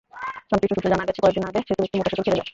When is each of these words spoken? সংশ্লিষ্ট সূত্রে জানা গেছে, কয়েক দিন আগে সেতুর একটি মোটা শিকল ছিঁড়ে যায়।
সংশ্লিষ্ট 0.49 0.73
সূত্রে 0.75 0.93
জানা 0.93 1.07
গেছে, 1.07 1.21
কয়েক 1.23 1.35
দিন 1.37 1.43
আগে 1.49 1.59
সেতুর 1.67 1.87
একটি 1.87 1.97
মোটা 1.97 2.09
শিকল 2.11 2.23
ছিঁড়ে 2.25 2.37
যায়। 2.39 2.47